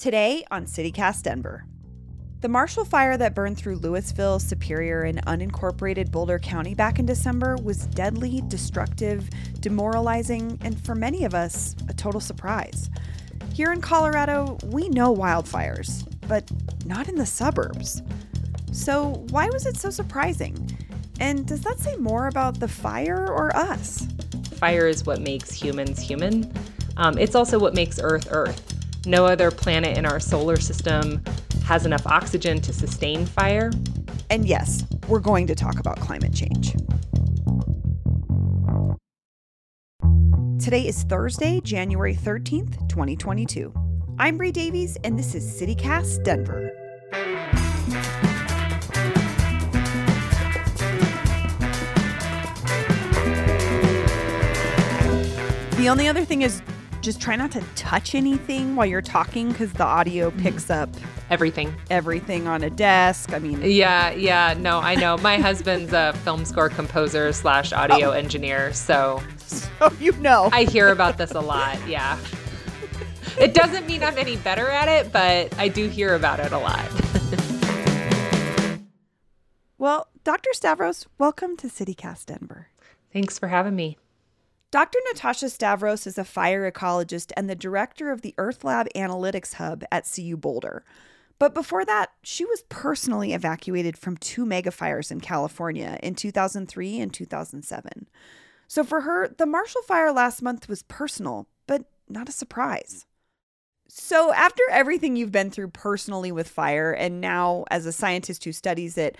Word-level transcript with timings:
Today 0.00 0.46
on 0.50 0.64
CityCast 0.64 1.24
Denver. 1.24 1.66
The 2.40 2.48
Marshall 2.48 2.86
Fire 2.86 3.18
that 3.18 3.34
burned 3.34 3.58
through 3.58 3.76
Louisville, 3.76 4.38
Superior, 4.38 5.02
and 5.02 5.22
unincorporated 5.26 6.10
Boulder 6.10 6.38
County 6.38 6.74
back 6.74 6.98
in 6.98 7.04
December 7.04 7.58
was 7.62 7.84
deadly, 7.84 8.42
destructive, 8.48 9.28
demoralizing, 9.60 10.58
and 10.62 10.82
for 10.82 10.94
many 10.94 11.24
of 11.24 11.34
us, 11.34 11.76
a 11.90 11.92
total 11.92 12.18
surprise. 12.18 12.88
Here 13.52 13.74
in 13.74 13.82
Colorado, 13.82 14.56
we 14.68 14.88
know 14.88 15.14
wildfires, 15.14 16.10
but 16.26 16.50
not 16.86 17.10
in 17.10 17.16
the 17.16 17.26
suburbs. 17.26 18.00
So, 18.72 19.26
why 19.28 19.50
was 19.50 19.66
it 19.66 19.76
so 19.76 19.90
surprising? 19.90 20.56
And 21.20 21.46
does 21.46 21.60
that 21.60 21.78
say 21.78 21.96
more 21.96 22.28
about 22.28 22.58
the 22.58 22.68
fire 22.68 23.30
or 23.30 23.54
us? 23.54 24.08
Fire 24.52 24.86
is 24.86 25.04
what 25.04 25.20
makes 25.20 25.52
humans 25.52 26.00
human. 26.00 26.50
Um, 26.96 27.18
it's 27.18 27.34
also 27.34 27.58
what 27.58 27.74
makes 27.74 28.00
Earth 28.02 28.28
Earth. 28.30 28.69
No 29.06 29.24
other 29.24 29.50
planet 29.50 29.96
in 29.96 30.04
our 30.04 30.20
solar 30.20 30.56
system 30.56 31.22
has 31.64 31.86
enough 31.86 32.06
oxygen 32.06 32.60
to 32.60 32.72
sustain 32.72 33.24
fire. 33.24 33.70
And 34.28 34.46
yes, 34.46 34.84
we're 35.08 35.20
going 35.20 35.46
to 35.46 35.54
talk 35.54 35.78
about 35.78 35.98
climate 36.00 36.34
change. 36.34 36.74
Today 40.62 40.86
is 40.86 41.04
Thursday, 41.04 41.60
January 41.62 42.14
13th, 42.14 42.88
2022. 42.90 43.72
I'm 44.18 44.36
Bree 44.36 44.52
Davies, 44.52 44.98
and 45.02 45.18
this 45.18 45.34
is 45.34 45.60
CityCast 45.60 46.22
Denver. 46.22 46.70
The 55.78 55.88
only 55.88 56.06
other 56.06 56.26
thing 56.26 56.42
is 56.42 56.60
just 57.00 57.20
try 57.20 57.34
not 57.34 57.50
to 57.52 57.62
touch 57.76 58.14
anything 58.14 58.76
while 58.76 58.86
you're 58.86 59.00
talking 59.00 59.50
because 59.50 59.72
the 59.72 59.84
audio 59.84 60.30
mm-hmm. 60.30 60.42
picks 60.42 60.70
up 60.70 60.88
Everything. 61.30 61.74
everything 61.90 62.46
on 62.46 62.62
a 62.62 62.70
desk. 62.70 63.32
I 63.32 63.38
mean, 63.38 63.60
Yeah, 63.62 64.10
yeah, 64.10 64.54
no, 64.58 64.80
I 64.80 64.94
know. 64.96 65.16
My 65.18 65.38
husband's 65.38 65.92
a 65.92 66.12
film 66.24 66.44
score 66.44 66.68
composer 66.68 67.32
slash 67.32 67.72
audio 67.72 68.10
oh. 68.10 68.12
engineer, 68.12 68.72
so 68.72 69.22
so 69.38 69.92
you 69.98 70.12
know. 70.12 70.50
I 70.52 70.64
hear 70.64 70.88
about 70.88 71.18
this 71.18 71.32
a 71.32 71.40
lot. 71.40 71.78
Yeah. 71.88 72.18
It 73.38 73.54
doesn't 73.54 73.86
mean 73.86 74.02
I'm 74.02 74.18
any 74.18 74.36
better 74.36 74.68
at 74.68 74.88
it, 74.88 75.12
but 75.12 75.56
I 75.58 75.68
do 75.68 75.88
hear 75.88 76.14
about 76.14 76.40
it 76.40 76.52
a 76.52 76.58
lot. 76.58 76.84
Well, 79.78 80.08
Dr. 80.24 80.50
Stavros, 80.52 81.06
welcome 81.16 81.56
to 81.58 81.68
CityCast 81.68 82.26
Denver. 82.26 82.68
Thanks 83.12 83.38
for 83.38 83.48
having 83.48 83.74
me. 83.74 83.96
Dr. 84.70 85.00
Natasha 85.08 85.50
Stavros 85.50 86.06
is 86.06 86.16
a 86.16 86.24
fire 86.24 86.70
ecologist 86.70 87.32
and 87.36 87.50
the 87.50 87.56
director 87.56 88.12
of 88.12 88.22
the 88.22 88.34
Earth 88.38 88.62
Lab 88.62 88.86
Analytics 88.94 89.54
Hub 89.54 89.82
at 89.90 90.08
CU 90.08 90.36
Boulder. 90.36 90.84
But 91.40 91.54
before 91.54 91.84
that, 91.86 92.12
she 92.22 92.44
was 92.44 92.62
personally 92.68 93.32
evacuated 93.32 93.98
from 93.98 94.16
two 94.16 94.46
megafires 94.46 95.10
in 95.10 95.20
California 95.20 95.98
in 96.04 96.14
2003 96.14 97.00
and 97.00 97.12
2007. 97.12 98.08
So 98.68 98.84
for 98.84 99.00
her, 99.00 99.26
the 99.26 99.46
Marshall 99.46 99.82
Fire 99.82 100.12
last 100.12 100.40
month 100.40 100.68
was 100.68 100.84
personal, 100.84 101.48
but 101.66 101.86
not 102.08 102.28
a 102.28 102.32
surprise. 102.32 103.06
So, 103.88 104.32
after 104.32 104.62
everything 104.70 105.16
you've 105.16 105.32
been 105.32 105.50
through 105.50 105.70
personally 105.70 106.30
with 106.30 106.46
fire, 106.46 106.92
and 106.92 107.20
now 107.20 107.64
as 107.72 107.86
a 107.86 107.92
scientist 107.92 108.44
who 108.44 108.52
studies 108.52 108.96
it, 108.96 109.18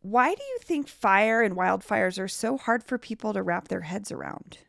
why 0.00 0.34
do 0.34 0.42
you 0.42 0.58
think 0.62 0.88
fire 0.88 1.42
and 1.42 1.54
wildfires 1.54 2.18
are 2.18 2.28
so 2.28 2.56
hard 2.56 2.82
for 2.82 2.96
people 2.96 3.34
to 3.34 3.42
wrap 3.42 3.68
their 3.68 3.82
heads 3.82 4.10
around? 4.10 4.60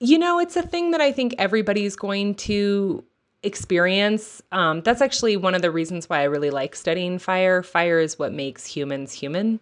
You 0.00 0.18
know, 0.18 0.38
it's 0.38 0.56
a 0.56 0.62
thing 0.62 0.90
that 0.90 1.00
I 1.00 1.12
think 1.12 1.34
everybody's 1.38 1.96
going 1.96 2.34
to 2.36 3.04
experience. 3.42 4.42
Um, 4.52 4.80
that's 4.82 5.00
actually 5.00 5.36
one 5.36 5.54
of 5.54 5.62
the 5.62 5.70
reasons 5.70 6.08
why 6.08 6.20
I 6.20 6.24
really 6.24 6.50
like 6.50 6.74
studying 6.74 7.18
fire. 7.18 7.62
Fire 7.62 8.00
is 8.00 8.18
what 8.18 8.32
makes 8.32 8.66
humans 8.66 9.12
human. 9.12 9.60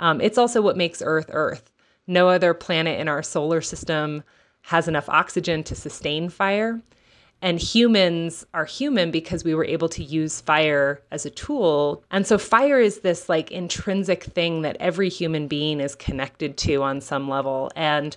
Um, 0.00 0.20
it's 0.20 0.38
also 0.38 0.62
what 0.62 0.76
makes 0.76 1.02
Earth 1.04 1.30
Earth. 1.32 1.70
No 2.06 2.28
other 2.28 2.54
planet 2.54 3.00
in 3.00 3.08
our 3.08 3.22
solar 3.22 3.60
system 3.60 4.22
has 4.62 4.88
enough 4.88 5.08
oxygen 5.08 5.62
to 5.64 5.74
sustain 5.74 6.28
fire. 6.28 6.80
And 7.42 7.60
humans 7.60 8.46
are 8.54 8.64
human 8.64 9.10
because 9.10 9.44
we 9.44 9.54
were 9.54 9.66
able 9.66 9.88
to 9.90 10.02
use 10.02 10.40
fire 10.40 11.02
as 11.10 11.26
a 11.26 11.30
tool. 11.30 12.02
And 12.10 12.26
so, 12.26 12.38
fire 12.38 12.80
is 12.80 13.00
this 13.00 13.28
like 13.28 13.50
intrinsic 13.50 14.24
thing 14.24 14.62
that 14.62 14.78
every 14.80 15.10
human 15.10 15.46
being 15.46 15.80
is 15.80 15.94
connected 15.94 16.56
to 16.58 16.82
on 16.82 17.02
some 17.02 17.28
level. 17.28 17.70
And 17.76 18.16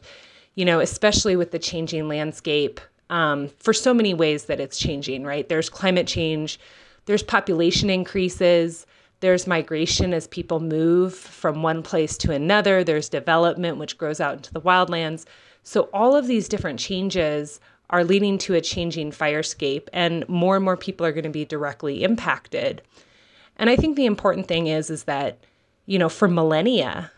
you 0.57 0.66
know, 0.66 0.79
especially 0.79 1.35
with 1.35 1.51
the 1.51 1.59
changing 1.59 2.07
landscape 2.07 2.81
um, 3.12 3.47
for 3.59 3.73
so 3.73 3.94
many 3.94 4.16
ways 4.16 4.45
that 4.45 4.59
it's 4.59 4.79
changing, 4.79 5.23
right? 5.23 5.47
There's 5.47 5.69
climate 5.69 6.07
change, 6.07 6.59
there's 7.06 7.22
population 7.22 7.91
increases, 7.91 8.88
there's 9.19 9.45
migration 9.45 10.16
as 10.16 10.28
people 10.28 10.59
move 10.59 11.13
from 11.13 11.62
one 11.62 11.84
place 11.84 12.18
to 12.18 12.34
another, 12.34 12.84
there's 12.84 13.07
development, 13.07 13.78
which 13.78 14.00
grows 14.00 14.19
out 14.19 14.34
into 14.34 14.51
the 14.51 14.59
wildlands. 14.59 15.25
So, 15.62 15.90
all 15.94 16.16
of 16.16 16.25
these 16.25 16.50
different 16.50 16.79
changes 16.79 17.59
are 17.91 18.03
leading 18.03 18.39
to 18.39 18.56
a 18.56 18.62
changing 18.62 19.12
firescape, 19.12 19.89
and 19.94 20.28
more 20.28 20.56
and 20.56 20.66
more 20.66 20.75
people 20.75 21.06
are 21.06 21.12
going 21.12 21.24
to 21.24 21.29
be 21.29 21.45
directly 21.45 22.03
impacted. 22.03 22.81
And 23.57 23.69
I 23.69 23.75
think 23.75 23.95
the 23.95 24.07
important 24.07 24.47
thing 24.47 24.66
is, 24.66 24.89
is 24.89 25.03
that, 25.03 25.38
you 25.85 26.00
know, 26.00 26.09
for 26.09 26.28
millennia, 26.28 27.12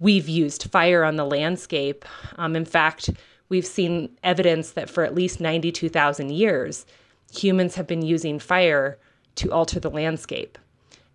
we've 0.00 0.28
used 0.28 0.70
fire 0.70 1.04
on 1.04 1.16
the 1.16 1.24
landscape. 1.24 2.04
Um, 2.36 2.54
in 2.56 2.64
fact, 2.64 3.10
we've 3.48 3.66
seen 3.66 4.10
evidence 4.22 4.72
that 4.72 4.90
for 4.90 5.04
at 5.04 5.14
least 5.14 5.40
92,000 5.40 6.30
years, 6.30 6.86
humans 7.32 7.74
have 7.74 7.86
been 7.86 8.02
using 8.02 8.38
fire 8.38 8.98
to 9.36 9.50
alter 9.50 9.80
the 9.80 9.90
landscape. 9.90 10.58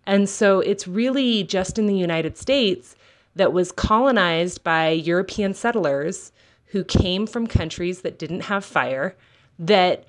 And 0.06 0.28
so 0.28 0.60
it's 0.60 0.86
really 0.86 1.44
just 1.44 1.78
in 1.78 1.86
the 1.86 1.96
United 1.96 2.36
States 2.36 2.94
that 3.36 3.52
was 3.52 3.72
colonized 3.72 4.62
by 4.62 4.90
European 4.90 5.54
settlers 5.54 6.32
who 6.66 6.84
came 6.84 7.26
from 7.26 7.46
countries 7.46 8.02
that 8.02 8.18
didn't 8.18 8.42
have 8.42 8.64
fire 8.64 9.16
that 9.58 10.04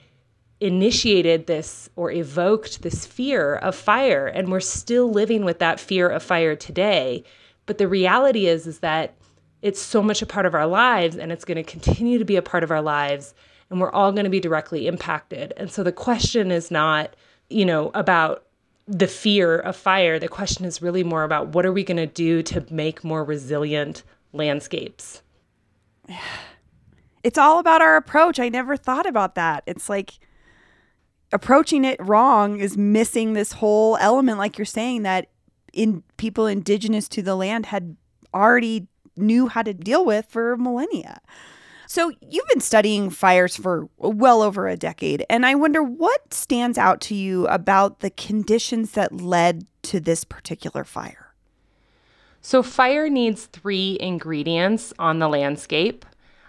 initiated 0.59 1.47
this 1.47 1.89
or 1.95 2.11
evoked 2.11 2.81
this 2.81 3.05
fear 3.05 3.55
of 3.55 3.75
fire. 3.75 4.27
And 4.27 4.51
we're 4.51 4.59
still 4.59 5.09
living 5.09 5.45
with 5.45 5.59
that 5.59 5.79
fear 5.79 6.09
of 6.09 6.23
fire 6.23 6.55
today. 6.55 7.23
But 7.65 7.77
the 7.77 7.87
reality 7.87 8.47
is 8.47 8.67
is 8.67 8.79
that 8.79 9.15
it's 9.61 9.81
so 9.81 10.01
much 10.01 10.21
a 10.21 10.25
part 10.25 10.45
of 10.45 10.53
our 10.53 10.67
lives 10.67 11.17
and 11.17 11.31
it's 11.31 11.45
going 11.45 11.57
to 11.57 11.63
continue 11.63 12.19
to 12.19 12.25
be 12.25 12.35
a 12.35 12.41
part 12.41 12.63
of 12.63 12.71
our 12.71 12.81
lives 12.81 13.33
and 13.69 13.81
we're 13.81 13.91
all 13.91 14.11
going 14.11 14.25
to 14.25 14.29
be 14.29 14.39
directly 14.39 14.87
impacted. 14.87 15.53
And 15.57 15.71
so 15.71 15.83
the 15.83 15.91
question 15.91 16.51
is 16.51 16.69
not, 16.69 17.15
you 17.49 17.65
know, 17.65 17.89
about 17.95 18.45
the 18.87 19.07
fear 19.07 19.57
of 19.57 19.75
fire. 19.75 20.19
The 20.19 20.27
question 20.27 20.65
is 20.65 20.81
really 20.81 21.03
more 21.03 21.23
about 21.23 21.47
what 21.49 21.65
are 21.65 21.73
we 21.73 21.83
going 21.83 21.97
to 21.97 22.05
do 22.05 22.43
to 22.43 22.65
make 22.69 23.03
more 23.03 23.23
resilient 23.23 24.03
landscapes? 24.33 25.21
It's 27.23 27.39
all 27.39 27.57
about 27.57 27.81
our 27.81 27.97
approach. 27.97 28.39
I 28.39 28.49
never 28.49 28.77
thought 28.77 29.07
about 29.07 29.33
that. 29.33 29.63
It's 29.65 29.89
like 29.89 30.19
approaching 31.31 31.83
it 31.83 31.99
wrong 31.99 32.59
is 32.59 32.77
missing 32.77 33.33
this 33.33 33.53
whole 33.53 33.97
element, 33.97 34.37
like 34.37 34.59
you're 34.59 34.65
saying, 34.65 35.01
that 35.01 35.29
in 35.75 36.01
people 36.17 36.47
indigenous 36.47 37.07
to 37.09 37.21
the 37.21 37.35
land 37.35 37.67
had 37.67 37.95
already 38.33 38.87
knew 39.15 39.47
how 39.47 39.61
to 39.61 39.73
deal 39.73 40.03
with 40.03 40.25
for 40.27 40.57
millennia. 40.57 41.21
So 41.87 42.11
you've 42.21 42.47
been 42.47 42.61
studying 42.61 43.11
fires 43.11 43.55
for 43.55 43.87
well 43.97 44.41
over 44.41 44.67
a 44.67 44.75
decade, 44.75 45.23
and 45.29 45.45
I 45.45 45.53
wonder 45.53 45.83
what 45.83 46.33
stands 46.33 46.79
out 46.79 46.99
to 47.01 47.15
you 47.15 47.47
about 47.47 47.99
the 47.99 48.09
conditions 48.09 48.91
that 48.91 49.21
led 49.21 49.65
to 49.83 49.99
this 49.99 50.23
particular 50.23 50.83
fire. 50.83 51.33
So, 52.41 52.63
fire 52.63 53.09
needs 53.09 53.45
three 53.45 53.97
ingredients 53.99 54.93
on 54.99 55.19
the 55.19 55.27
landscape. 55.27 56.05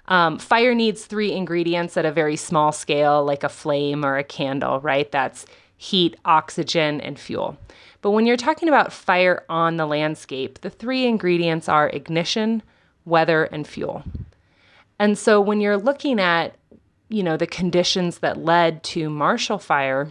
Um, 0.09 0.39
fire 0.39 0.75
needs 0.75 1.05
three 1.05 1.33
ingredients 1.33 1.97
at 1.97 2.05
a 2.05 2.13
very 2.13 2.37
small 2.37 2.73
scale, 2.73 3.25
like 3.25 3.43
a 3.43 3.49
flame 3.49 4.05
or 4.05 4.17
a 4.17 4.25
candle, 4.25 4.81
right? 4.81 5.11
That's 5.11 5.47
heat, 5.77 6.17
oxygen, 6.25 7.01
and 7.01 7.19
fuel. 7.19 7.59
But 8.07 8.13
when 8.13 8.25
you're 8.25 8.37
talking 8.37 8.69
about 8.69 8.93
fire 8.93 9.43
on 9.49 9.79
the 9.79 9.85
landscape, 9.85 10.61
the 10.61 10.71
three 10.71 11.07
ingredients 11.07 11.69
are 11.69 11.89
ignition, 11.89 12.63
weather, 13.05 13.47
and 13.47 13.67
fuel. 13.67 14.05
And 15.01 15.19
so 15.19 15.41
when 15.41 15.61
you're 15.61 15.77
looking 15.77 16.21
at, 16.21 16.55
you 17.09 17.25
know, 17.25 17.37
the 17.37 17.49
conditions 17.49 18.19
that 18.19 18.39
led 18.39 18.85
to 18.85 19.11
Marshall 19.11 19.59
Fire, 19.59 20.09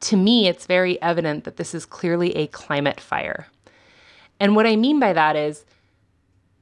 to 0.00 0.16
me, 0.16 0.48
it's 0.48 0.64
very 0.64 0.98
evident 1.02 1.44
that 1.44 1.58
this 1.58 1.74
is 1.74 1.84
clearly 1.84 2.34
a 2.34 2.46
climate 2.46 2.98
fire. 2.98 3.46
And 4.40 4.56
what 4.56 4.66
I 4.66 4.76
mean 4.76 4.98
by 4.98 5.12
that 5.12 5.36
is 5.36 5.66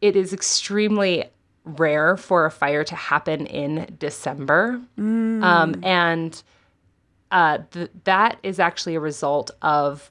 it 0.01 0.17
is 0.17 0.33
extremely 0.33 1.27
rare 1.63 2.17
for 2.17 2.45
a 2.45 2.51
fire 2.51 2.83
to 2.83 2.97
happen 2.97 3.47
in 3.47 3.95
December. 4.01 4.81
Um, 5.45 5.77
and 5.85 6.43
uh, 7.31 7.59
th- 7.71 7.93
that 8.03 8.39
is 8.43 8.59
actually 8.59 8.97
a 8.97 9.01
result 9.01 9.53
of 9.63 10.11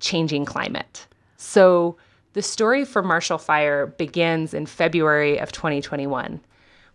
changing 0.00 0.44
climate. 0.44 1.06
So 1.36 1.96
the 2.32 2.42
story 2.42 2.84
for 2.84 3.02
Marshall 3.02 3.38
Fire 3.38 3.86
begins 3.86 4.54
in 4.54 4.66
February 4.66 5.38
of 5.38 5.52
2021 5.52 6.40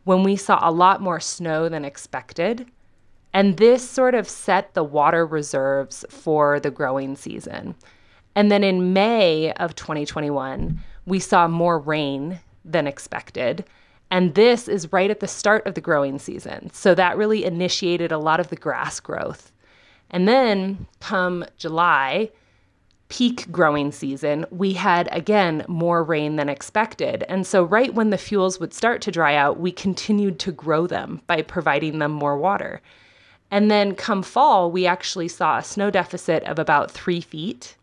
when 0.04 0.24
we 0.24 0.36
saw 0.36 0.60
a 0.62 0.72
lot 0.72 1.02
more 1.02 1.20
snow 1.20 1.70
than 1.70 1.86
expected 1.86 2.68
And 3.34 3.58
this 3.58 3.88
sort 3.88 4.16
of 4.16 4.28
set 4.28 4.74
the 4.74 4.84
water 4.84 5.26
reserves 5.26 6.06
for 6.10 6.60
the 6.60 6.72
growing 6.72 7.16
season. 7.16 7.76
And 8.36 8.52
then 8.52 8.64
in 8.64 8.94
May 8.94 9.54
of 9.54 9.76
2021, 9.76 10.80
we 11.06 11.20
saw 11.20 11.48
more 11.48 11.80
rain 11.80 12.40
than 12.66 12.88
expected. 12.88 13.66
And 14.10 14.36
this 14.36 14.68
is 14.68 14.92
right 14.92 15.10
at 15.10 15.22
the 15.22 15.28
start 15.28 15.66
of 15.66 15.76
the 15.76 15.82
growing 15.82 16.20
season. 16.20 16.70
So 16.74 16.94
that 16.96 17.18
really 17.18 17.46
initiated 17.46 18.12
a 18.12 18.18
lot 18.18 18.40
of 18.40 18.50
the 18.50 18.56
grass 18.56 19.00
growth. 19.00 19.52
And 20.10 20.28
then 20.28 20.86
come 21.00 21.46
July, 21.58 22.30
peak 23.12 23.52
growing 23.52 23.92
season, 23.92 24.46
we 24.52 24.72
had 24.72 25.10
again 25.12 25.66
more 25.68 26.02
rain 26.02 26.38
than 26.38 26.48
expected. 26.48 27.26
And 27.28 27.46
so, 27.46 27.62
right 27.62 27.94
when 27.94 28.10
the 28.10 28.18
fuels 28.18 28.58
would 28.58 28.74
start 28.74 29.02
to 29.02 29.12
dry 29.12 29.36
out, 29.36 29.60
we 29.60 29.74
continued 29.74 30.40
to 30.40 30.54
grow 30.54 30.88
them 30.88 31.22
by 31.28 31.42
providing 31.42 32.00
them 32.00 32.14
more 32.14 32.38
water. 32.38 32.82
And 33.52 33.70
then 33.70 33.96
come 33.96 34.24
fall, 34.24 34.72
we 34.72 34.86
actually 34.86 35.28
saw 35.28 35.58
a 35.58 35.64
snow 35.64 35.92
deficit 35.92 36.44
of 36.44 36.58
about 36.58 36.90
three 36.90 37.20
feet. 37.20 37.76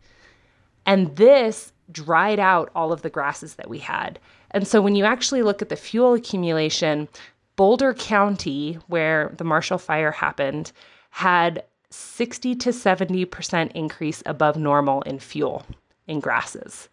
And 0.87 1.15
this 1.15 1.73
dried 1.91 2.39
out 2.39 2.71
all 2.75 2.91
of 2.91 3.03
the 3.03 3.11
grasses 3.11 3.53
that 3.53 3.69
we 3.69 3.77
had. 3.77 4.17
And 4.49 4.67
so 4.67 4.81
when 4.81 4.95
you 4.95 5.05
actually 5.05 5.43
look 5.43 5.61
at 5.61 5.69
the 5.69 5.75
fuel 5.75 6.15
accumulation, 6.15 7.07
Boulder 7.55 7.93
County, 7.93 8.79
where 8.87 9.31
the 9.37 9.43
Marshall 9.43 9.77
Fire 9.77 10.11
happened, 10.11 10.71
had 11.11 11.63
60 11.91 12.55
to 12.55 12.69
70% 12.69 13.71
increase 13.71 14.21
above 14.25 14.57
normal 14.57 15.01
in 15.03 15.19
fuel 15.19 15.65
in 16.07 16.19
grasses. 16.19 16.89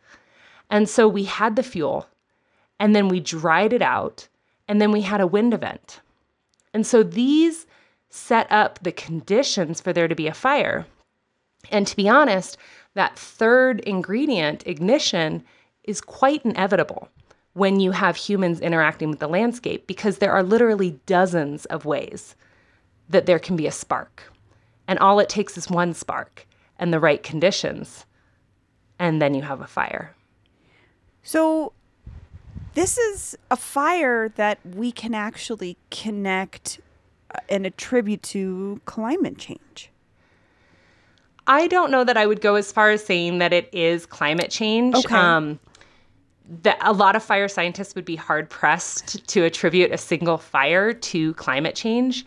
And 0.71 0.89
so 0.89 1.07
we 1.07 1.25
had 1.25 1.57
the 1.57 1.63
fuel, 1.63 2.07
and 2.79 2.95
then 2.95 3.09
we 3.09 3.21
dried 3.21 3.73
it 3.73 3.83
out, 3.83 4.29
and 4.69 4.81
then 4.81 4.91
we 4.91 5.03
had 5.03 5.21
a 5.21 5.27
wind 5.27 5.55
event. 5.55 6.01
And 6.75 6.87
so 6.87 7.03
these 7.03 7.67
set 8.11 8.51
up 8.51 8.79
the 8.83 8.93
conditions 8.93 9.81
for 9.81 9.93
there 9.93 10.09
to 10.09 10.15
be 10.15 10.27
a 10.27 10.35
fire. 10.35 10.87
And 11.71 11.87
to 11.87 11.97
be 11.97 12.09
honest, 12.09 12.57
that 12.95 13.19
third 13.19 13.81
ingredient, 13.81 14.67
ignition, 14.67 15.45
is 15.85 16.01
quite 16.01 16.45
inevitable 16.45 17.09
when 17.53 17.81
you 17.81 17.93
have 17.93 18.17
humans 18.17 18.61
interacting 18.61 19.11
with 19.11 19.19
the 19.19 19.29
landscape 19.29 19.87
because 19.87 20.19
there 20.19 20.33
are 20.33 20.43
literally 20.43 20.99
dozens 21.07 21.65
of 21.67 21.85
ways 21.85 22.35
that 23.09 23.27
there 23.27 23.39
can 23.39 23.57
be 23.57 23.67
a 23.67 23.73
spark. 23.73 24.23
And 24.89 24.99
all 24.99 25.19
it 25.19 25.29
takes 25.29 25.57
is 25.59 25.69
one 25.69 25.95
spark 25.95 26.47
and 26.79 26.93
the 26.93 27.01
right 27.01 27.23
conditions, 27.23 28.07
and 28.99 29.21
then 29.21 29.35
you 29.35 29.43
have 29.43 29.61
a 29.61 29.67
fire. 29.67 30.15
So, 31.23 31.73
this 32.75 32.99
is 32.99 33.37
a 33.51 33.57
fire 33.57 34.29
that 34.37 34.59
we 34.65 34.93
can 34.93 35.15
actually 35.15 35.77
connect 35.91 36.81
uh, 37.35 37.39
and 37.49 37.67
attribute 37.67 38.23
to 38.25 38.81
climate 38.85 39.39
change. 39.39 39.91
I 41.47 41.69
don't 41.69 41.91
know 41.91 42.05
that 42.05 42.17
I 42.17 42.27
would 42.27 42.41
go 42.41 42.57
as 42.57 42.71
far 42.73 42.91
as 42.91 43.05
saying 43.05 43.39
that 43.39 43.53
it 43.53 43.69
is 43.73 44.05
climate 44.05 44.51
change. 44.51 44.95
Okay. 44.95 45.15
Um, 45.15 45.59
that 46.63 46.79
a 46.81 46.93
lot 46.93 47.17
of 47.17 47.23
fire 47.23 47.49
scientists 47.49 47.95
would 47.95 48.05
be 48.05 48.17
hard 48.17 48.49
pressed 48.49 49.27
to 49.29 49.45
attribute 49.45 49.91
a 49.93 49.99
single 49.99 50.39
fire 50.39 50.93
to 50.93 51.35
climate 51.35 51.75
change. 51.75 52.25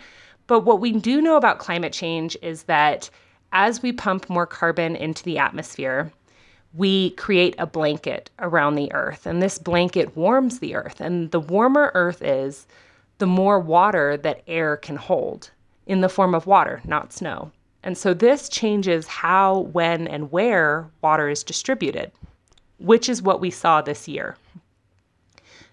But 0.50 0.66
what 0.66 0.81
we 0.81 0.92
do 0.92 1.22
know 1.22 1.38
about 1.38 1.60
climate 1.60 1.94
change 1.94 2.36
is 2.42 2.63
that 2.63 3.10
as 3.54 3.81
we 3.81 3.94
pump 3.94 4.30
more 4.30 4.46
carbon 4.46 4.96
into 4.96 5.24
the 5.24 5.38
atmosphere, 5.38 6.12
we 6.74 7.12
create 7.12 7.56
a 7.60 7.66
blanket 7.66 8.31
around 8.40 8.75
the 8.75 8.92
earth, 8.94 9.25
and 9.25 9.42
this 9.42 9.60
blanket 9.60 10.18
warms 10.18 10.60
the 10.60 10.75
earth. 10.75 11.00
And 11.00 11.30
the 11.30 11.40
warmer 11.40 11.92
earth 11.94 12.22
is, 12.22 12.68
the 13.19 13.28
more 13.28 13.60
water 13.60 14.18
that 14.18 14.44
air 14.48 14.75
can 14.75 14.96
hold 14.96 15.51
in 15.86 16.01
the 16.01 16.10
form 16.10 16.34
of 16.34 16.48
water, 16.48 16.81
not 16.84 17.13
snow. 17.13 17.51
And 17.84 17.98
so 17.98 18.13
this 18.13 18.50
changes 18.50 19.07
how, 19.07 19.60
when, 19.72 20.07
and 20.07 20.31
where 20.31 20.90
water 21.01 21.30
is 21.30 21.44
distributed 21.44 22.12
which 22.80 23.10
is 23.10 23.22
what 23.22 23.42
we 23.42 23.51
saw 23.51 23.81
this 23.81 24.07
year. 24.07 24.38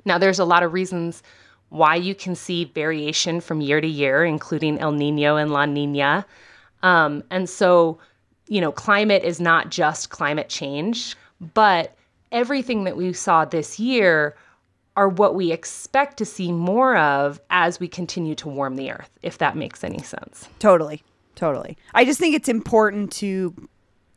Now, 0.05 0.19
there's 0.19 0.39
a 0.39 0.45
lot 0.45 0.63
of 0.63 0.73
reasons 0.73 1.23
why 1.71 1.95
you 1.97 2.15
can 2.15 2.35
see 2.35 2.65
variation 2.65 3.41
from 3.41 3.61
year 3.61 3.81
to 3.81 3.89
year, 3.89 4.25
including 4.25 4.79
El 4.79 4.93
Nino 4.93 5.37
and 5.37 5.51
La 5.51 5.67
Nina. 5.67 6.25
Um, 6.83 7.25
and 7.31 7.49
so, 7.49 7.99
you 8.49 8.61
know, 8.61 8.73
climate 8.73 9.25
is 9.25 9.41
not 9.41 9.71
just 9.71 10.11
climate 10.11 10.49
change, 10.49 11.17
but 11.55 11.97
everything 12.33 12.85
that 12.85 12.97
we 12.97 13.13
saw 13.13 13.45
this 13.45 13.79
year 13.79 14.37
are 14.97 15.09
what 15.09 15.35
we 15.35 15.53
expect 15.53 16.17
to 16.17 16.25
see 16.25 16.51
more 16.51 16.97
of 16.97 17.41
as 17.51 17.79
we 17.79 17.89
continue 17.89 18.35
to 18.35 18.49
warm 18.49 18.77
the 18.77 18.91
earth, 18.91 19.11
if 19.23 19.39
that 19.39 19.57
makes 19.57 19.85
any 19.85 20.03
sense. 20.03 20.49
Totally. 20.59 21.03
Totally. 21.35 21.77
I 21.95 22.05
just 22.05 22.19
think 22.19 22.35
it's 22.35 22.49
important 22.49 23.13
to 23.13 23.69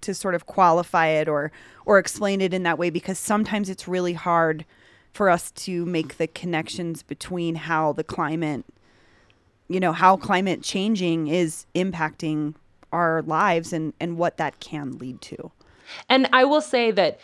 to 0.02 0.14
sort 0.14 0.34
of 0.34 0.46
qualify 0.46 1.08
it 1.08 1.28
or 1.28 1.52
or 1.86 2.00
explain 2.00 2.40
it 2.40 2.54
in 2.54 2.64
that 2.64 2.78
way 2.78 2.90
because 2.90 3.20
sometimes 3.20 3.70
it's 3.70 3.88
really 3.88 4.14
hard 4.14 4.64
for 5.14 5.30
us 5.30 5.52
to 5.52 5.86
make 5.86 6.18
the 6.18 6.28
connections 6.28 7.04
between 7.04 7.56
how 7.56 7.94
the 7.94 8.04
climate 8.04 8.66
you 9.68 9.80
know 9.80 9.94
how 9.94 10.18
climate 10.18 10.64
changing 10.64 11.28
is 11.28 11.66
impacting 11.76 12.56
our 12.92 13.22
lives 13.24 13.72
and 13.72 13.94
and 14.00 14.18
what 14.18 14.38
that 14.38 14.60
can 14.60 14.98
lead 14.98 15.22
to. 15.22 15.52
And 16.10 16.28
i 16.34 16.44
will 16.44 16.62
say 16.62 16.92
that 16.92 17.20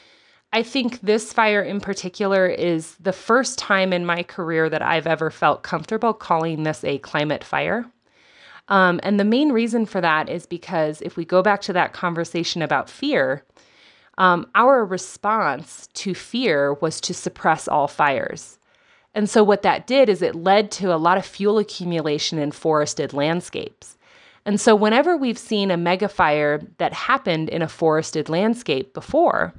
i 0.54 0.62
think 0.62 1.02
this 1.02 1.34
fire 1.34 1.62
in 1.62 1.80
particular 1.80 2.48
is 2.48 2.96
the 2.96 3.14
first 3.14 3.58
time 3.58 3.92
in 3.94 4.06
my 4.06 4.24
career 4.24 4.70
that 4.70 4.82
i've 4.82 5.08
ever 5.08 5.32
felt 5.32 5.64
comfortable 5.64 6.14
calling 6.14 6.64
this 6.64 6.84
a 6.84 6.98
climate 7.00 7.44
fire. 7.44 7.86
Um, 8.68 9.00
and 9.04 9.20
the 9.20 9.26
main 9.26 9.52
reason 9.52 9.86
for 9.86 10.02
that 10.02 10.28
is 10.28 10.46
because 10.46 11.02
if 11.02 11.18
we 11.18 11.26
go 11.26 11.44
back 11.44 11.62
to 11.62 11.74
that 11.74 11.94
conversation 11.94 12.62
about 12.62 12.90
fear, 12.90 13.44
um, 14.18 14.48
our 14.56 14.86
response 14.86 15.88
to 15.94 16.14
fear 16.14 16.74
was 16.76 17.02
to 17.02 17.14
suppress 17.14 17.68
all 17.68 17.88
fires. 17.88 18.58
And 19.14 19.30
so, 19.30 19.44
what 19.44 19.62
that 19.62 19.88
did 19.88 20.10
is 20.10 20.22
it 20.22 20.36
led 20.36 20.72
to 20.72 20.94
a 20.94 20.98
lot 20.98 21.18
of 21.18 21.26
fuel 21.26 21.58
accumulation 21.58 22.38
in 22.38 22.52
forested 22.52 23.14
landscapes. 23.14 23.98
And 24.46 24.60
so, 24.60 24.76
whenever 24.76 25.16
we've 25.16 25.38
seen 25.38 25.72
a 25.72 25.78
megafire 25.78 26.68
that 26.78 26.94
happened 26.94 27.50
in 27.50 27.62
a 27.62 27.68
forested 27.68 28.30
landscape 28.30 28.94
before, 28.94 29.54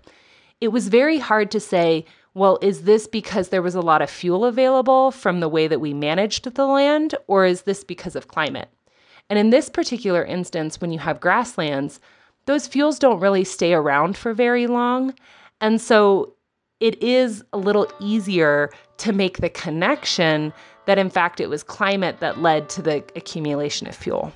it 0.61 0.69
was 0.69 0.89
very 0.89 1.19
hard 1.19 1.51
to 1.51 1.61
say, 1.61 2.05
well, 2.35 2.59
is 2.61 2.83
this 2.83 3.07
because 3.07 3.49
there 3.49 3.63
was 3.63 3.75
a 3.75 3.81
lot 3.81 4.03
of 4.03 4.11
fuel 4.11 4.45
available 4.45 5.11
from 5.11 5.41
the 5.41 5.49
way 5.49 5.67
that 5.69 5.81
we 5.81 5.95
managed 5.95 6.45
the 6.55 6.67
land, 6.67 7.15
or 7.27 7.47
is 7.47 7.63
this 7.63 7.83
because 7.83 8.15
of 8.15 8.29
climate? 8.29 8.69
And 9.31 9.39
in 9.39 9.49
this 9.49 9.71
particular 9.71 10.23
instance, 10.23 10.81
when 10.81 10.93
you 10.93 10.99
have 10.99 11.19
grasslands, 11.19 11.99
those 12.47 12.67
fuels 12.67 12.99
don't 12.99 13.21
really 13.21 13.45
stay 13.45 13.75
around 13.75 14.17
for 14.17 14.33
very 14.33 14.67
long. 14.67 15.15
And 15.61 15.81
so 15.81 16.35
it 16.81 17.01
is 17.03 17.43
a 17.53 17.59
little 17.59 17.89
easier 18.01 18.71
to 18.99 19.13
make 19.13 19.39
the 19.39 19.49
connection 19.49 20.53
that, 20.87 20.99
in 20.99 21.11
fact, 21.11 21.41
it 21.41 21.49
was 21.49 21.63
climate 21.63 22.21
that 22.21 22.41
led 22.41 22.69
to 22.71 22.83
the 22.83 23.05
accumulation 23.17 23.89
of 23.89 23.97
fuel. 23.97 24.33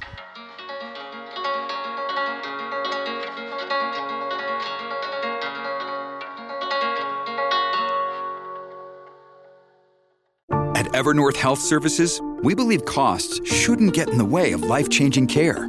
At 10.74 10.86
Evernorth 10.92 11.36
Health 11.36 11.60
Services, 11.60 12.20
we 12.42 12.54
believe 12.54 12.86
costs 12.86 13.46
shouldn't 13.46 13.94
get 13.94 14.08
in 14.08 14.18
the 14.18 14.24
way 14.24 14.52
of 14.52 14.62
life 14.62 14.88
changing 14.88 15.26
care, 15.26 15.68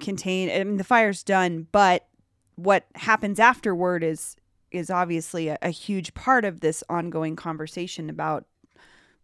contained. 0.00 0.50
I 0.50 0.62
mean, 0.64 0.76
the 0.76 0.84
fire's 0.84 1.22
done, 1.22 1.66
but 1.72 2.06
what 2.56 2.86
happens 2.94 3.38
afterward 3.38 4.02
is 4.02 4.36
is 4.70 4.90
obviously 4.90 5.48
a, 5.48 5.58
a 5.62 5.70
huge 5.70 6.14
part 6.14 6.44
of 6.44 6.60
this 6.60 6.82
ongoing 6.88 7.36
conversation 7.36 8.10
about 8.10 8.44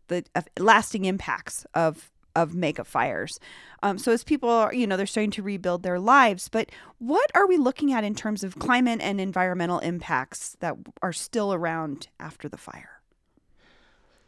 the 0.08 0.24
uh, 0.34 0.42
lasting 0.58 1.04
impacts 1.04 1.66
of 1.74 2.10
of 2.36 2.54
mega 2.54 2.84
fires. 2.84 3.40
Um, 3.82 3.98
so 3.98 4.12
as 4.12 4.22
people 4.22 4.48
are, 4.48 4.72
you 4.72 4.86
know, 4.86 4.96
they're 4.96 5.06
starting 5.06 5.32
to 5.32 5.42
rebuild 5.42 5.82
their 5.82 5.98
lives, 5.98 6.48
but 6.48 6.70
what 6.98 7.30
are 7.34 7.46
we 7.46 7.56
looking 7.56 7.92
at 7.92 8.04
in 8.04 8.14
terms 8.14 8.44
of 8.44 8.58
climate 8.58 9.00
and 9.02 9.20
environmental 9.20 9.80
impacts 9.80 10.56
that 10.60 10.76
are 11.02 11.12
still 11.12 11.52
around 11.52 12.06
after 12.20 12.48
the 12.48 12.56
fire? 12.56 13.00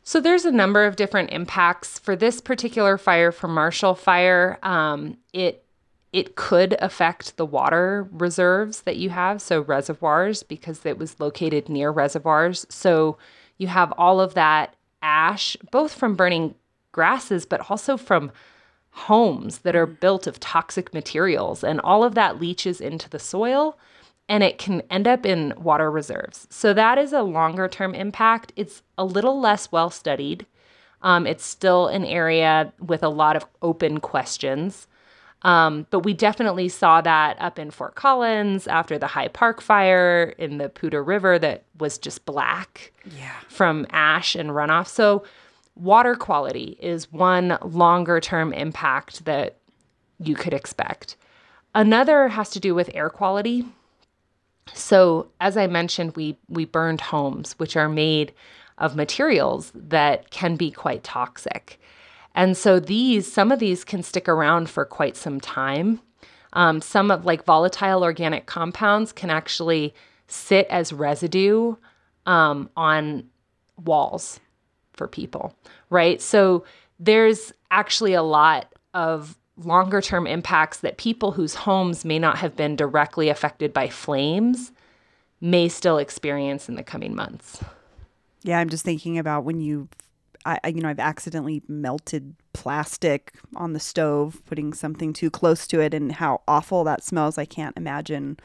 So 0.02 0.20
there's 0.20 0.44
a 0.44 0.50
number 0.50 0.84
of 0.84 0.96
different 0.96 1.30
impacts 1.30 1.98
for 1.98 2.16
this 2.16 2.40
particular 2.40 2.98
fire. 2.98 3.30
For 3.30 3.46
Marshall 3.46 3.94
Fire, 3.94 4.58
um, 4.64 5.16
it 5.32 5.64
it 6.12 6.36
could 6.36 6.76
affect 6.80 7.36
the 7.36 7.46
water 7.46 8.08
reserves 8.12 8.82
that 8.82 8.96
you 8.96 9.10
have, 9.10 9.40
so 9.40 9.62
reservoirs, 9.62 10.42
because 10.42 10.84
it 10.84 10.98
was 10.98 11.18
located 11.20 11.68
near 11.68 11.90
reservoirs. 11.90 12.66
So 12.68 13.16
you 13.56 13.68
have 13.68 13.92
all 13.96 14.20
of 14.20 14.34
that 14.34 14.76
ash, 15.00 15.56
both 15.70 15.94
from 15.94 16.14
burning 16.14 16.54
grasses, 16.92 17.46
but 17.46 17.70
also 17.70 17.96
from 17.96 18.30
homes 18.90 19.58
that 19.60 19.74
are 19.74 19.86
built 19.86 20.26
of 20.26 20.38
toxic 20.38 20.92
materials. 20.92 21.64
And 21.64 21.80
all 21.80 22.04
of 22.04 22.14
that 22.14 22.40
leaches 22.40 22.80
into 22.80 23.08
the 23.08 23.18
soil 23.18 23.78
and 24.28 24.42
it 24.42 24.58
can 24.58 24.82
end 24.90 25.08
up 25.08 25.26
in 25.26 25.52
water 25.56 25.90
reserves. 25.90 26.46
So 26.50 26.72
that 26.74 26.98
is 26.98 27.12
a 27.12 27.22
longer 27.22 27.68
term 27.68 27.94
impact. 27.94 28.52
It's 28.54 28.82
a 28.96 29.04
little 29.04 29.40
less 29.40 29.72
well 29.72 29.90
studied. 29.90 30.46
Um, 31.02 31.26
it's 31.26 31.44
still 31.44 31.88
an 31.88 32.04
area 32.04 32.72
with 32.80 33.02
a 33.02 33.08
lot 33.08 33.34
of 33.34 33.44
open 33.60 33.98
questions. 33.98 34.86
Um, 35.44 35.86
but 35.90 36.00
we 36.00 36.12
definitely 36.14 36.68
saw 36.68 37.00
that 37.00 37.36
up 37.40 37.58
in 37.58 37.70
Fort 37.72 37.94
Collins 37.96 38.68
after 38.68 38.96
the 38.98 39.08
High 39.08 39.28
Park 39.28 39.60
fire 39.60 40.34
in 40.38 40.58
the 40.58 40.68
Poudre 40.68 41.02
River 41.04 41.38
that 41.40 41.64
was 41.78 41.98
just 41.98 42.24
black 42.24 42.92
Yeah. 43.16 43.32
from 43.48 43.86
ash 43.90 44.34
and 44.36 44.50
runoff. 44.50 44.86
So, 44.86 45.24
water 45.74 46.14
quality 46.14 46.76
is 46.80 47.10
one 47.10 47.58
longer 47.64 48.20
term 48.20 48.52
impact 48.52 49.24
that 49.24 49.56
you 50.20 50.36
could 50.36 50.54
expect. 50.54 51.16
Another 51.74 52.28
has 52.28 52.50
to 52.50 52.60
do 52.60 52.74
with 52.74 52.90
air 52.94 53.10
quality. 53.10 53.64
So, 54.74 55.28
as 55.40 55.56
I 55.56 55.66
mentioned, 55.66 56.14
we 56.16 56.38
we 56.48 56.64
burned 56.66 57.00
homes 57.00 57.54
which 57.58 57.76
are 57.76 57.88
made 57.88 58.32
of 58.78 58.94
materials 58.94 59.72
that 59.74 60.30
can 60.30 60.56
be 60.56 60.70
quite 60.70 61.02
toxic. 61.02 61.80
And 62.34 62.56
so 62.56 62.80
these 62.80 63.30
some 63.30 63.52
of 63.52 63.58
these 63.58 63.84
can 63.84 64.02
stick 64.02 64.28
around 64.28 64.70
for 64.70 64.84
quite 64.84 65.16
some 65.16 65.40
time. 65.40 66.00
Um, 66.54 66.80
some 66.80 67.10
of 67.10 67.24
like 67.24 67.44
volatile 67.44 68.02
organic 68.02 68.46
compounds 68.46 69.12
can 69.12 69.30
actually 69.30 69.94
sit 70.26 70.66
as 70.68 70.92
residue 70.92 71.76
um, 72.26 72.68
on 72.76 73.24
walls 73.84 74.38
for 74.92 75.08
people, 75.08 75.54
right? 75.90 76.20
So 76.20 76.64
there's 76.98 77.52
actually 77.70 78.12
a 78.14 78.22
lot 78.22 78.72
of 78.94 79.38
longer 79.56 80.00
term 80.00 80.26
impacts 80.26 80.78
that 80.80 80.96
people 80.96 81.32
whose 81.32 81.54
homes 81.54 82.04
may 82.04 82.18
not 82.18 82.38
have 82.38 82.56
been 82.56 82.76
directly 82.76 83.28
affected 83.28 83.72
by 83.72 83.88
flames 83.88 84.72
may 85.40 85.68
still 85.68 85.98
experience 85.98 86.68
in 86.68 86.76
the 86.76 86.82
coming 86.82 87.14
months. 87.14 87.62
Yeah, 88.42 88.58
I'm 88.58 88.68
just 88.68 88.84
thinking 88.84 89.18
about 89.18 89.44
when 89.44 89.60
you, 89.60 89.88
I, 90.44 90.68
you 90.68 90.80
know, 90.80 90.88
I've 90.88 90.98
accidentally 90.98 91.62
melted 91.68 92.34
plastic 92.52 93.34
on 93.56 93.72
the 93.72 93.80
stove, 93.80 94.42
putting 94.46 94.72
something 94.72 95.12
too 95.12 95.30
close 95.30 95.66
to 95.68 95.80
it, 95.80 95.94
and 95.94 96.12
how 96.12 96.42
awful 96.48 96.84
that 96.84 97.02
smells. 97.02 97.38
I 97.38 97.44
can't 97.44 97.76
imagine 97.76 98.38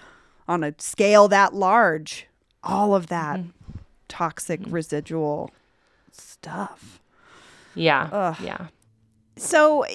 on 0.48 0.64
a 0.64 0.74
scale 0.78 1.28
that 1.28 1.54
large, 1.54 2.28
all 2.64 2.96
of 2.96 3.08
that 3.08 3.40
mm-hmm. 3.40 3.80
toxic 4.08 4.62
mm-hmm. 4.62 4.72
residual 4.72 5.52
stuff. 6.12 7.00
Yeah. 7.76 8.10
Ugh. 8.12 8.38
Yeah. 8.42 8.68
So 9.36 9.86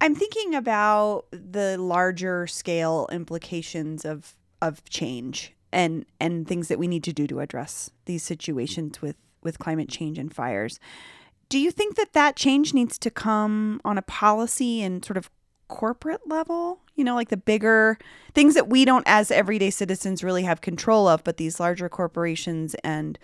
I'm 0.00 0.14
thinking 0.14 0.54
about 0.54 1.26
the 1.30 1.76
larger 1.78 2.46
scale 2.46 3.08
implications 3.10 4.04
of 4.04 4.34
of 4.62 4.82
change 4.88 5.54
and 5.72 6.06
and 6.18 6.48
things 6.48 6.68
that 6.68 6.78
we 6.78 6.88
need 6.88 7.04
to 7.04 7.12
do 7.12 7.26
to 7.26 7.40
address 7.40 7.90
these 8.06 8.22
situations 8.22 9.02
with 9.02 9.16
with 9.42 9.58
climate 9.58 9.88
change 9.88 10.18
and 10.18 10.34
fires. 10.34 10.80
Do 11.48 11.58
you 11.58 11.70
think 11.70 11.96
that 11.96 12.12
that 12.12 12.36
change 12.36 12.74
needs 12.74 12.98
to 12.98 13.10
come 13.10 13.80
on 13.84 13.98
a 13.98 14.02
policy 14.02 14.82
and 14.82 15.04
sort 15.04 15.16
of 15.16 15.30
corporate 15.68 16.26
level? 16.26 16.80
You 16.94 17.04
know, 17.04 17.14
like 17.14 17.28
the 17.28 17.36
bigger 17.36 17.98
things 18.34 18.54
that 18.54 18.68
we 18.68 18.84
don't 18.84 19.04
as 19.06 19.30
everyday 19.30 19.70
citizens 19.70 20.24
really 20.24 20.42
have 20.42 20.60
control 20.60 21.06
of, 21.06 21.22
but 21.22 21.36
these 21.36 21.60
larger 21.60 21.88
corporations 21.88 22.74
and 22.82 23.18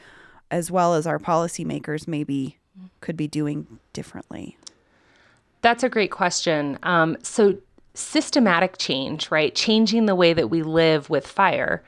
as 0.50 0.70
well 0.70 0.94
as 0.94 1.06
our 1.06 1.18
policymakers 1.18 2.06
maybe 2.06 2.58
could 3.00 3.16
be 3.16 3.26
doing 3.26 3.78
differently. 3.92 4.56
That's 5.62 5.82
a 5.82 5.88
great 5.88 6.10
question. 6.10 6.78
Um, 6.82 7.16
so, 7.22 7.58
systematic 7.94 8.78
change, 8.78 9.30
right? 9.30 9.54
Changing 9.54 10.06
the 10.06 10.14
way 10.14 10.32
that 10.32 10.48
we 10.48 10.62
live 10.62 11.10
with 11.10 11.26
fire, 11.26 11.82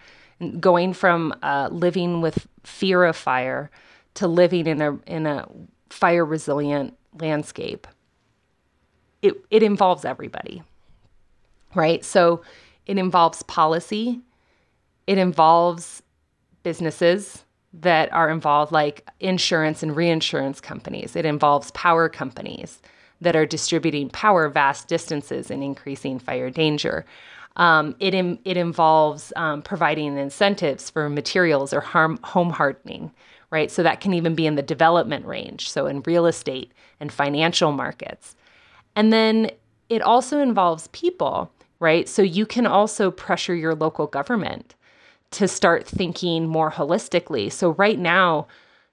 going 0.60 0.92
from 0.92 1.34
uh, 1.42 1.68
living 1.72 2.20
with 2.20 2.46
fear 2.62 3.04
of 3.04 3.16
fire 3.16 3.70
to 4.14 4.28
living 4.28 4.66
in 4.66 4.80
a 4.80 4.96
in 5.06 5.26
a 5.26 5.46
fire 5.90 6.24
resilient 6.24 6.96
landscape. 7.20 7.86
It 9.22 9.34
it 9.50 9.62
involves 9.62 10.04
everybody, 10.04 10.62
right? 11.74 12.04
So, 12.04 12.42
it 12.86 12.98
involves 12.98 13.42
policy. 13.44 14.20
It 15.06 15.18
involves 15.18 16.02
businesses 16.62 17.44
that 17.72 18.12
are 18.12 18.30
involved, 18.30 18.72
like 18.72 19.08
insurance 19.20 19.82
and 19.82 19.96
reinsurance 19.96 20.60
companies. 20.60 21.16
It 21.16 21.24
involves 21.24 21.70
power 21.72 22.08
companies 22.08 22.80
that 23.20 23.34
are 23.36 23.46
distributing 23.46 24.08
power 24.10 24.48
vast 24.48 24.88
distances 24.88 25.50
and 25.50 25.62
increasing 25.62 26.18
fire 26.18 26.50
danger. 26.50 27.04
Um, 27.56 27.94
it, 28.00 28.14
im- 28.14 28.38
it 28.44 28.56
involves 28.56 29.32
um, 29.36 29.62
providing 29.62 30.16
incentives 30.18 30.90
for 30.90 31.08
materials 31.08 31.72
or 31.72 31.80
harm- 31.80 32.18
home 32.22 32.50
hardening, 32.50 33.12
right? 33.54 33.70
So 33.70 33.84
that 33.84 34.00
can 34.00 34.12
even 34.14 34.34
be 34.34 34.48
in 34.48 34.56
the 34.56 34.62
development 34.62 35.24
range, 35.26 35.70
so 35.70 35.86
in 35.86 36.02
real 36.02 36.26
estate 36.26 36.72
and 36.98 37.12
financial 37.12 37.70
markets. 37.70 38.34
And 38.96 39.12
then 39.12 39.52
it 39.88 40.02
also 40.02 40.40
involves 40.40 40.88
people, 40.88 41.52
right? 41.78 42.08
So 42.08 42.20
you 42.20 42.46
can 42.46 42.66
also 42.66 43.12
pressure 43.12 43.54
your 43.54 43.76
local 43.76 44.08
government 44.08 44.74
to 45.30 45.46
start 45.46 45.86
thinking 45.86 46.48
more 46.48 46.72
holistically. 46.72 47.52
So, 47.52 47.70
right 47.70 47.98
now, 47.98 48.48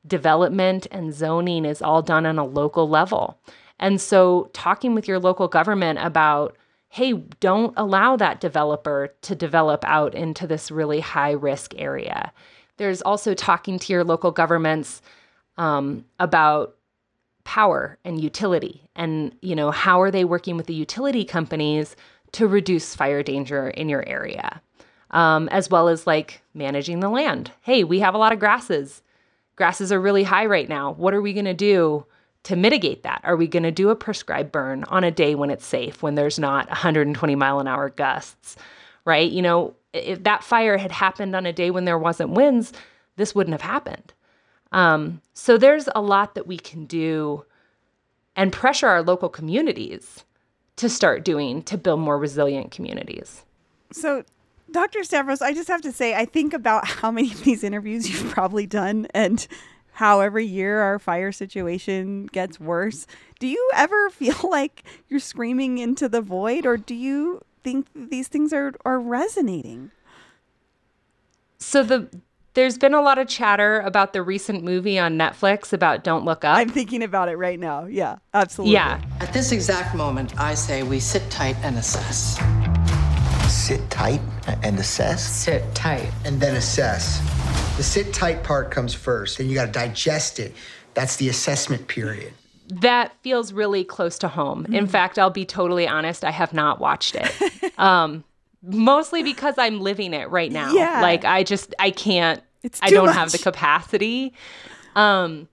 development 0.06 0.86
and 0.92 1.12
zoning 1.12 1.66
is 1.66 1.82
all 1.82 2.04
done 2.04 2.28
on 2.28 2.38
a 2.38 2.46
local 2.46 2.88
level. 2.88 3.40
And 3.80 4.00
so, 4.00 4.52
talking 4.54 4.94
with 4.94 5.08
your 5.08 5.18
local 5.18 5.48
government 5.48 5.98
about, 6.04 6.56
hey, 6.90 7.14
don't 7.40 7.74
allow 7.78 8.16
that 8.18 8.40
developer 8.40 9.12
to 9.24 9.34
develop 9.34 9.84
out 9.88 10.14
into 10.14 10.46
this 10.46 10.70
really 10.70 11.00
high 11.00 11.32
risk 11.32 11.74
area. 11.78 12.32
There's 12.82 13.04
also 13.04 13.36
talking 13.36 13.78
to 13.78 13.94
your 13.94 14.04
local 14.04 14.32
governments 14.32 15.04
um, 15.56 16.04
about 16.20 16.78
power 17.44 18.00
and 18.04 18.20
utility 18.20 18.90
and 18.96 19.36
you 19.44 19.56
know 19.56 19.70
how 19.70 20.02
are 20.02 20.10
they 20.10 20.26
working 20.26 20.58
with 20.58 20.66
the 20.66 20.74
utility 20.74 21.24
companies 21.24 21.96
to 22.32 22.48
reduce 22.48 22.96
fire 22.96 23.22
danger 23.22 23.70
in 23.70 23.88
your 23.88 24.04
area? 24.10 24.64
Um, 25.12 25.48
as 25.50 25.70
well 25.70 25.90
as 25.90 26.08
like 26.08 26.42
managing 26.56 27.02
the 27.02 27.10
land. 27.10 27.52
Hey 27.62 27.84
we 27.84 28.00
have 28.00 28.16
a 28.16 28.18
lot 28.18 28.34
of 28.34 28.40
grasses. 28.40 29.04
Grasses 29.56 29.92
are 29.92 30.02
really 30.02 30.24
high 30.24 30.48
right 30.48 30.68
now. 30.68 30.94
What 30.94 31.14
are 31.14 31.22
we 31.22 31.34
going 31.34 31.46
to 31.46 31.54
do 31.54 32.08
to 32.46 32.56
mitigate 32.56 33.04
that? 33.04 33.22
Are 33.24 33.36
we 33.36 33.46
going 33.46 33.62
to 33.62 33.72
do 33.72 33.90
a 33.90 33.96
prescribed 33.96 34.52
burn 34.52 34.86
on 34.86 35.04
a 35.04 35.12
day 35.12 35.36
when 35.36 35.52
it's 35.52 35.68
safe 35.68 36.02
when 36.02 36.16
there's 36.16 36.40
not 36.40 36.68
120 36.68 37.36
mile 37.36 37.60
an 37.60 37.68
hour 37.68 37.92
gusts 37.92 38.58
right 39.06 39.32
you 39.32 39.42
know 39.42 39.74
if 39.94 40.24
that 40.24 40.44
fire 40.44 40.78
had 40.78 40.92
happened 40.92 41.36
on 41.36 41.46
a 41.46 41.54
day 41.54 41.72
when 41.72 41.86
there 41.86 41.98
wasn't 41.98 42.30
winds 42.30 42.72
this 43.18 43.36
wouldn't 43.36 43.54
have 43.54 43.62
happened 43.62 44.14
um, 44.72 45.22
so 45.34 45.58
there's 45.58 45.90
a 45.96 46.02
lot 46.02 46.36
that 46.36 46.48
we 46.48 46.58
can 46.58 46.86
do 46.86 47.46
and 48.36 48.54
pressure 48.54 48.88
our 48.88 49.04
local 49.04 49.30
communities 49.30 50.24
to 50.78 50.90
start 50.90 51.26
doing 51.26 51.62
to 51.64 51.78
build 51.78 52.00
more 52.00 52.18
resilient 52.18 52.72
communities. 52.72 53.44
So, 53.92 54.24
Dr. 54.72 55.04
Stavros, 55.04 55.42
I 55.42 55.54
just 55.54 55.68
have 55.68 55.82
to 55.82 55.92
say, 55.92 56.16
I 56.16 56.24
think 56.24 56.54
about 56.54 56.88
how 56.88 57.12
many 57.12 57.32
of 57.32 57.44
these 57.44 57.64
interviews 57.64 58.10
you've 58.10 58.32
probably 58.32 58.66
done 58.66 59.08
and 59.14 59.46
how 59.92 60.22
every 60.22 60.46
year 60.46 60.80
our 60.80 60.98
fire 60.98 61.34
situation 61.34 62.28
gets 62.28 62.60
worse. 62.60 63.06
Do 63.40 63.48
you 63.48 63.70
ever 63.76 64.10
feel 64.10 64.38
like 64.50 64.84
you're 65.10 65.20
screaming 65.20 65.78
into 65.78 66.08
the 66.08 66.22
void, 66.22 66.66
or 66.66 66.78
do 66.78 66.96
you 66.96 67.42
think 67.64 67.88
these 67.96 68.28
things 68.28 68.54
are, 68.54 68.74
are 68.86 69.00
resonating? 69.00 69.92
So 71.58 71.84
the 71.84 72.10
there's 72.54 72.78
been 72.78 72.94
a 72.94 73.02
lot 73.02 73.18
of 73.18 73.30
chatter 73.30 73.80
about 73.80 74.12
the 74.12 74.22
recent 74.22 74.62
movie 74.62 75.00
on 75.00 75.18
Netflix 75.18 75.72
about 75.72 76.04
Don't 76.04 76.26
Look 76.26 76.44
Up. 76.44 76.58
I'm 76.58 76.68
thinking 76.68 77.02
about 77.02 77.30
it 77.30 77.38
right 77.38 77.58
now. 77.58 77.86
Yeah, 77.86 78.18
absolutely. 78.34 78.74
yeah. 78.74 79.00
At 79.22 79.32
this 79.32 79.54
exact 79.54 79.96
moment, 79.96 80.38
I 80.38 80.54
say 80.56 80.84
we 80.84 81.00
sit 81.00 81.30
tight 81.32 81.56
and 81.64 81.78
assess. 81.78 82.38
sit 83.50 83.90
tight 83.90 84.20
and 84.64 84.78
assess 84.78 85.24
Sit 85.26 85.64
tight. 85.74 86.12
and 86.26 86.42
then 86.42 86.58
assess. 86.58 87.20
The 87.78 87.84
sit 87.84 88.14
tight 88.14 88.44
part 88.44 88.70
comes 88.70 88.94
first, 88.94 89.38
then 89.38 89.48
you 89.48 89.56
got 89.56 89.68
to 89.68 89.72
digest 89.72 90.38
it. 90.40 90.54
That's 90.94 91.16
the 91.16 91.30
assessment 91.30 91.88
period. 91.88 92.34
That 92.80 93.14
feels 93.22 93.52
really 93.52 93.84
close 93.84 94.18
to 94.20 94.28
home. 94.28 94.66
In 94.74 94.88
fact, 94.88 95.20
I'll 95.20 95.30
be 95.30 95.46
totally 95.46 95.88
honest, 95.88 96.24
I 96.24 96.32
have 96.32 96.54
not 96.54 96.80
watched 96.80 97.16
it. 97.16 97.74
um 97.78 98.24
mostly 98.64 99.24
because 99.24 99.56
I'm 99.58 99.82
living 99.82 100.14
it 100.14 100.30
right 100.30 100.52
now. 100.52 100.72
Yeah. 100.72 101.02
Like 101.02 101.26
I 101.26 101.44
just 101.44 101.76
I 101.80 101.92
can't 101.92 102.42
It's 102.64 102.80
I 102.82 102.90
don't 102.90 103.10
have 103.14 103.32
the 103.32 103.40
capacity. 103.40 104.34
Um 104.96 105.48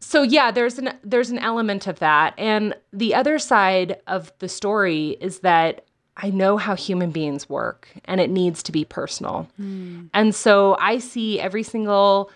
so 0.00 0.22
yeah, 0.22 0.50
there's 0.50 0.78
an 0.78 0.90
there's 1.04 1.30
an 1.30 1.38
element 1.38 1.86
of 1.86 1.98
that. 1.98 2.34
And 2.38 2.74
the 2.92 3.14
other 3.14 3.38
side 3.38 4.00
of 4.06 4.32
the 4.38 4.48
story 4.48 5.16
is 5.20 5.40
that 5.40 5.84
I 6.16 6.30
know 6.30 6.56
how 6.56 6.74
human 6.74 7.10
beings 7.10 7.48
work 7.48 7.88
and 8.06 8.20
it 8.20 8.30
needs 8.30 8.62
to 8.64 8.72
be 8.72 8.84
personal. 8.84 9.48
Mm. 9.60 10.10
And 10.12 10.34
so 10.34 10.76
I 10.80 10.98
see 10.98 11.38
every 11.38 11.62
single 11.62 12.30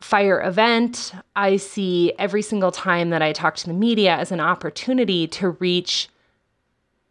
fire 0.00 0.40
event, 0.42 1.12
I 1.34 1.56
see 1.56 2.12
every 2.18 2.42
single 2.42 2.70
time 2.70 3.10
that 3.10 3.22
I 3.22 3.32
talk 3.32 3.56
to 3.56 3.66
the 3.66 3.72
media 3.72 4.14
as 4.16 4.30
an 4.30 4.40
opportunity 4.40 5.26
to 5.28 5.50
reach 5.50 6.08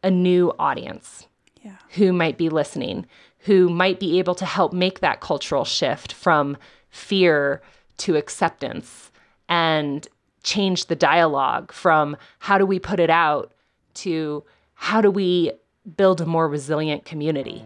a 0.04 0.12
new 0.12 0.54
audience 0.58 1.28
yeah. 1.62 1.78
who 1.92 2.14
might 2.14 2.38
be 2.38 2.50
listening, 2.50 3.06
who 3.40 3.70
might 3.70 4.00
be 4.00 4.20
able 4.20 4.36
to 4.36 4.46
help 4.46 4.72
make 4.74 5.00
that 5.02 5.20
cultural 5.20 5.66
shift 5.66 6.14
from 6.14 6.58
fear 6.90 7.62
to 7.98 8.16
acceptance 8.16 9.12
and 9.50 10.08
change 10.44 10.86
the 10.86 10.96
dialogue 10.96 11.74
from 11.74 12.16
how 12.40 12.58
do 12.58 12.66
we 12.66 12.80
put 12.80 13.00
it 13.00 13.10
out 13.10 13.52
to 13.94 14.44
how 14.76 15.02
do 15.02 15.12
we 15.12 15.52
build 15.98 16.22
a 16.22 16.26
more 16.26 16.48
resilient 16.48 17.04
community, 17.06 17.66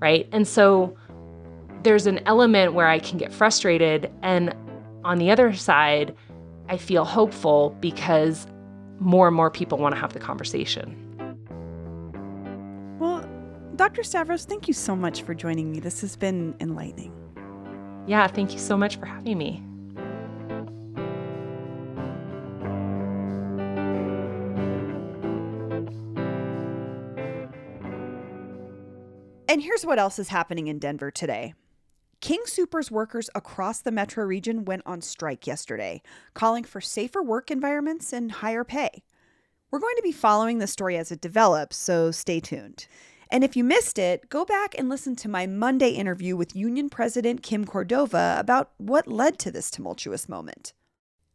right? 0.00 0.28
And 0.32 0.46
so 0.46 0.96
there's 1.82 2.06
an 2.06 2.20
element 2.26 2.74
where 2.74 2.88
I 2.88 2.98
can 2.98 3.18
get 3.18 3.32
frustrated. 3.32 4.10
And 4.22 4.54
on 5.04 5.18
the 5.18 5.30
other 5.30 5.52
side, 5.52 6.14
I 6.68 6.76
feel 6.76 7.04
hopeful 7.04 7.76
because 7.80 8.46
more 8.98 9.26
and 9.26 9.36
more 9.36 9.50
people 9.50 9.78
want 9.78 9.94
to 9.94 10.00
have 10.00 10.12
the 10.12 10.20
conversation. 10.20 10.96
Well, 12.98 13.26
Dr. 13.76 14.02
Stavros, 14.02 14.44
thank 14.44 14.68
you 14.68 14.74
so 14.74 14.94
much 14.94 15.22
for 15.22 15.34
joining 15.34 15.72
me. 15.72 15.80
This 15.80 16.02
has 16.02 16.16
been 16.16 16.54
enlightening. 16.60 17.12
Yeah, 18.06 18.26
thank 18.26 18.52
you 18.52 18.58
so 18.58 18.76
much 18.76 18.96
for 18.96 19.06
having 19.06 19.38
me. 19.38 19.62
And 29.48 29.60
here's 29.60 29.84
what 29.84 29.98
else 29.98 30.18
is 30.20 30.28
happening 30.28 30.68
in 30.68 30.78
Denver 30.78 31.10
today. 31.10 31.54
King 32.20 32.42
Soopers 32.44 32.90
workers 32.90 33.30
across 33.34 33.80
the 33.80 33.90
metro 33.90 34.24
region 34.24 34.66
went 34.66 34.82
on 34.84 35.00
strike 35.00 35.46
yesterday, 35.46 36.02
calling 36.34 36.64
for 36.64 36.80
safer 36.80 37.22
work 37.22 37.50
environments 37.50 38.12
and 38.12 38.30
higher 38.30 38.62
pay. 38.62 39.02
We're 39.70 39.78
going 39.78 39.96
to 39.96 40.02
be 40.02 40.12
following 40.12 40.58
the 40.58 40.66
story 40.66 40.98
as 40.98 41.10
it 41.10 41.22
develops, 41.22 41.76
so 41.76 42.10
stay 42.10 42.38
tuned. 42.38 42.86
And 43.30 43.42
if 43.42 43.56
you 43.56 43.64
missed 43.64 43.98
it, 43.98 44.28
go 44.28 44.44
back 44.44 44.74
and 44.76 44.88
listen 44.88 45.16
to 45.16 45.28
my 45.30 45.46
Monday 45.46 45.90
interview 45.90 46.36
with 46.36 46.54
Union 46.54 46.90
President 46.90 47.42
Kim 47.42 47.64
Cordova 47.64 48.36
about 48.38 48.72
what 48.76 49.06
led 49.06 49.38
to 49.38 49.50
this 49.50 49.70
tumultuous 49.70 50.28
moment. 50.28 50.74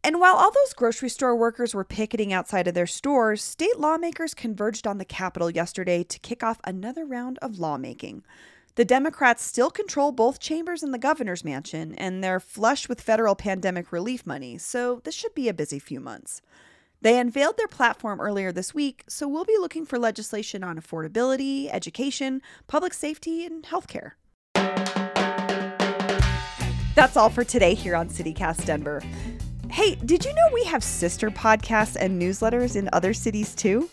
And 0.03 0.19
while 0.19 0.35
all 0.35 0.51
those 0.51 0.73
grocery 0.73 1.09
store 1.09 1.35
workers 1.35 1.73
were 1.73 1.83
picketing 1.83 2.31
outside 2.31 2.67
of 2.67 2.75
their 2.75 2.85
stores, 2.85 3.41
state 3.41 3.79
lawmakers 3.79 4.35
converged 4.35 4.85
on 4.85 4.99
the 4.99 5.05
Capitol 5.05 5.49
yesterday 5.49 6.03
to 6.03 6.19
kick 6.19 6.43
off 6.43 6.59
another 6.63 7.05
round 7.05 7.39
of 7.41 7.57
lawmaking. 7.57 8.23
The 8.75 8.84
Democrats 8.84 9.41
still 9.41 9.70
control 9.70 10.12
both 10.12 10.41
chambers 10.41 10.84
and 10.84 10.94
the 10.94 10.98
governor's 10.98 11.46
mansion, 11.46 11.96
and 11.96 12.22
they're 12.22 12.41
flush 12.41 12.89
with 12.89 13.00
federal 13.00 13.34
pandemic 13.34 13.94
relief 13.94 14.25
money, 14.25 14.58
so 14.58 15.00
this 15.05 15.15
should 15.15 15.34
be 15.34 15.48
a 15.48 15.53
busy 15.53 15.79
few 15.79 16.01
months. 16.01 16.41
They 17.01 17.17
unveiled 17.17 17.55
their 17.55 17.70
platform 17.70 18.20
earlier 18.20 18.51
this 18.51 18.74
week, 18.74 19.05
so 19.08 19.29
we'll 19.29 19.46
be 19.46 19.58
looking 19.58 19.86
for 19.86 19.98
legislation 19.98 20.62
on 20.62 20.77
affordability, 20.77 21.70
education, 21.72 22.41
public 22.67 22.94
safety, 22.94 23.46
and 23.46 23.63
healthcare. 23.63 24.12
That's 26.96 27.15
all 27.15 27.29
for 27.29 27.46
today 27.46 27.75
here 27.75 27.96
on 27.96 28.10
CityCast 28.10 28.65
Denver. 28.65 29.01
Hey, 29.72 29.96
did 29.96 30.25
you 30.25 30.34
know 30.34 30.50
we 30.53 30.65
have 30.65 30.84
sister 30.84 31.29
podcasts 31.29 31.96
and 31.98 32.22
newsletters 32.22 32.75
in 32.75 32.89
other 32.91 33.13
cities 33.13 33.55
too? 33.55 33.89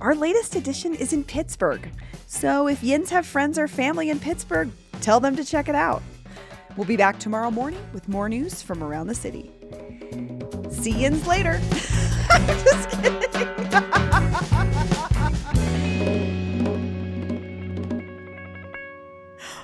Our 0.00 0.14
latest 0.14 0.54
edition 0.56 0.94
is 0.94 1.12
in 1.12 1.24
Pittsburgh. 1.24 1.90
So 2.26 2.68
if 2.68 2.82
Yins 2.82 3.10
have 3.10 3.26
friends 3.26 3.58
or 3.58 3.66
family 3.66 4.10
in 4.10 4.20
Pittsburgh, 4.20 4.70
tell 5.00 5.20
them 5.20 5.36
to 5.36 5.44
check 5.44 5.68
it 5.68 5.74
out. 5.74 6.02
We'll 6.76 6.86
be 6.86 6.96
back 6.96 7.18
tomorrow 7.18 7.50
morning 7.50 7.82
with 7.94 8.08
more 8.08 8.28
news 8.28 8.60
from 8.60 8.82
around 8.84 9.06
the 9.06 9.14
city. 9.14 9.50
See 10.70 10.90
Yins 10.90 11.26
later. 11.26 11.60
Just 12.46 12.90
kidding. 12.90 13.22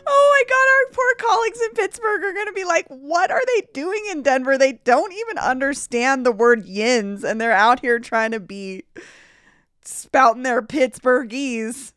Oh 0.04 0.28
my 0.34 0.44
God, 0.48 0.66
our 0.68 0.92
poor 0.92 1.14
colleagues 1.30 1.60
in 1.60 1.70
Pittsburgh 1.74 2.24
are 2.24 2.32
going 2.32 2.46
to 2.46 2.52
be 2.52 2.64
like, 2.64 2.86
what 2.88 3.30
are 3.30 3.42
they 3.46 3.66
doing 3.72 4.04
in 4.10 4.22
Denver? 4.22 4.58
They 4.58 4.72
don't 4.84 5.12
even 5.12 5.38
understand 5.38 6.26
the 6.26 6.32
word 6.32 6.64
yins 6.66 7.22
and 7.24 7.40
they're 7.40 7.52
out 7.52 7.80
here 7.80 7.98
trying 7.98 8.32
to 8.32 8.40
be 8.40 8.84
spouting 9.84 10.42
their 10.42 10.62
Pittsburghese. 10.62 11.92